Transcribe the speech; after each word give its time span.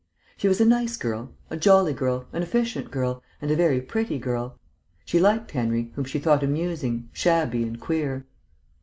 She 0.35 0.47
was 0.47 0.59
a 0.59 0.65
nice 0.65 0.97
girl, 0.97 1.31
a 1.51 1.55
jolly 1.57 1.93
girl, 1.93 2.25
an 2.33 2.41
efficient 2.41 2.89
girl, 2.89 3.21
and 3.39 3.51
a 3.51 3.55
very 3.55 3.79
pretty 3.83 4.17
girl. 4.17 4.57
She 5.05 5.19
liked 5.19 5.51
Henry, 5.51 5.91
whom 5.93 6.05
she 6.05 6.17
thought 6.17 6.41
amusing, 6.41 7.09
shabby, 7.13 7.61
and 7.61 7.79
queer. 7.79 8.25